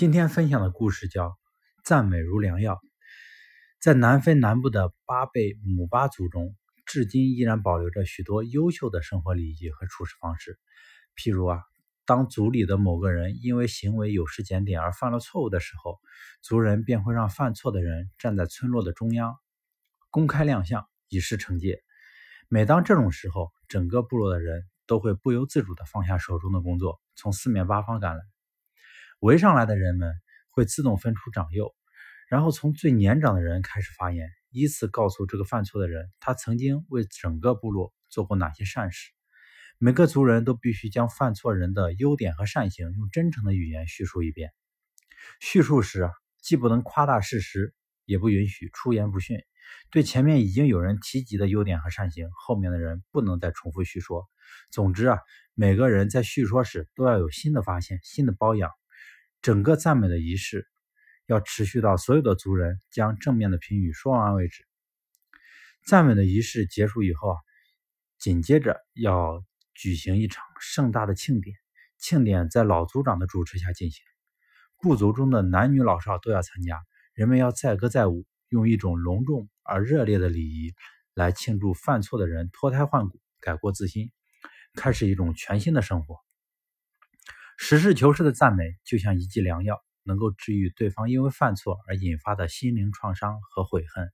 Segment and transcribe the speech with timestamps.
[0.00, 1.26] 今天分享的故事叫
[1.84, 2.72] 《赞美如良药》。
[3.82, 10.58] 在南非南部的巴贝姆巴族中，至今依然保留着许多优秀的生活礼仪和处事方式。
[11.14, 11.60] 譬如啊，
[12.06, 16.00] 当族里的某个人因为行为有失检点而犯了错误的时候，
[16.40, 19.36] 族人便会让犯错的人站在村落的中央，
[20.08, 21.82] 公开亮相，以示惩戒。
[22.48, 28.22] 每当这种时候，整个部落的人都会不由自主地放下手中的工作，从四面八方赶来。
[29.20, 30.14] 围上来的人们
[30.48, 31.74] 会自动分出长幼，
[32.26, 39.10] 然后从最年长的人开始发言，依次告诉这个犯错的人，他曾经为整个部落做过哪些善事。
[39.76, 44.52] 每个族人都必须将犯错人的优点和善行用真诚的语言叙述一遍。
[45.38, 47.74] 叙述时既不能夸大事实，
[48.06, 49.38] 也不允许出言不逊。
[49.90, 54.30] 对前面已经有人提及的优点和善行，后面的人不能再重复叙说。
[54.70, 55.18] 总之啊，
[55.52, 58.70] 每个人在叙说时都要有新的发现，新的褒扬。
[59.42, 60.66] 整个赞美的仪式
[61.26, 64.64] 要持续到所有的族人将正面的评语说完为止。
[65.86, 67.36] 赞美的仪式结束以后啊，
[68.18, 69.42] 紧接着要
[69.74, 71.56] 举行一场盛大的庆典。
[71.98, 74.02] 庆典在老族长的主持下进行，
[74.80, 76.80] 部族中的男女老少都要参加。
[77.14, 80.74] 人们要载歌载舞，用一种隆重而热烈的礼仪
[81.14, 84.10] 来庆祝犯错的人脱胎换骨、改过自新，
[84.74, 86.16] 开始一种全新的生活。
[87.62, 94.10] 实事求是的赞美就像一剂良药，能够治愈对方因为犯错而引发的心灵创伤和悔恨，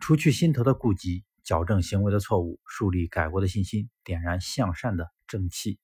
[0.00, 5.80] 除去心头的顾忌，矫正行为的错误，树立改过的信心，点燃向善的正气。